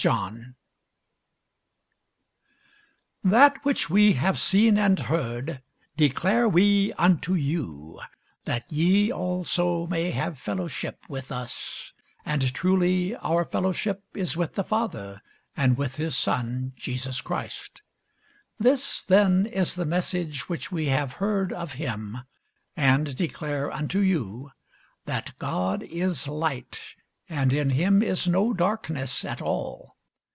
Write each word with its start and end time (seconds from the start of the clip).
John 0.01 0.55
1] 3.21 3.31
THAT 3.33 3.63
which 3.63 3.87
we 3.87 4.13
have 4.13 4.39
seen 4.39 4.75
and 4.79 4.97
heard 4.97 5.61
declare 5.95 6.49
we 6.49 6.91
unto 6.93 7.35
you, 7.35 7.99
that 8.45 8.63
ye 8.73 9.11
also 9.11 9.85
may 9.85 10.09
have 10.09 10.39
fellowship 10.39 10.97
with 11.07 11.31
us: 11.31 11.93
and 12.25 12.51
truly 12.51 13.15
our 13.17 13.45
fellowship 13.45 14.03
is 14.15 14.35
with 14.35 14.55
the 14.55 14.63
Father, 14.63 15.21
and 15.55 15.77
with 15.77 15.97
his 15.97 16.17
Son 16.17 16.73
Jesus 16.75 17.21
Christ. 17.21 17.83
This 18.59 19.03
then 19.03 19.45
is 19.45 19.75
the 19.75 19.85
message 19.85 20.49
which 20.49 20.71
we 20.71 20.87
have 20.87 21.13
heard 21.21 21.53
of 21.53 21.73
him, 21.73 22.17
and 22.75 23.15
declare 23.15 23.71
unto 23.71 23.99
you, 23.99 24.49
that 25.05 25.37
God 25.37 25.83
is 25.83 26.27
light, 26.27 26.79
and 27.29 27.53
in 27.53 27.69
him 27.69 28.01
is 28.03 28.27
no 28.27 28.51
darkness 28.51 29.23
at 29.23 29.41
all. 29.41 29.95